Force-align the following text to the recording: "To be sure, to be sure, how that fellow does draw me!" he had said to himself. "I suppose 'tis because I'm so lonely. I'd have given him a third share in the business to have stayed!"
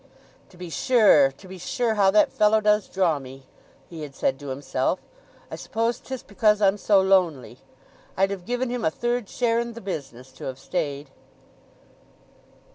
"To 0.49 0.57
be 0.57 0.71
sure, 0.71 1.31
to 1.33 1.47
be 1.47 1.59
sure, 1.59 1.93
how 1.93 2.09
that 2.09 2.31
fellow 2.31 2.59
does 2.59 2.87
draw 2.87 3.19
me!" 3.19 3.45
he 3.87 4.01
had 4.01 4.15
said 4.15 4.39
to 4.39 4.47
himself. 4.47 4.99
"I 5.51 5.55
suppose 5.55 5.99
'tis 5.99 6.23
because 6.23 6.59
I'm 6.59 6.79
so 6.79 6.99
lonely. 6.99 7.59
I'd 8.17 8.31
have 8.31 8.45
given 8.47 8.71
him 8.71 8.83
a 8.83 8.89
third 8.89 9.29
share 9.29 9.59
in 9.59 9.73
the 9.73 9.79
business 9.81 10.31
to 10.31 10.45
have 10.45 10.57
stayed!" 10.57 11.11